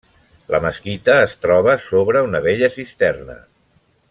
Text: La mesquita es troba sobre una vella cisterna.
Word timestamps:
La 0.53 0.61
mesquita 0.63 1.17
es 1.25 1.37
troba 1.43 1.77
sobre 1.91 2.27
una 2.31 2.45
vella 2.47 2.71
cisterna. 2.79 3.39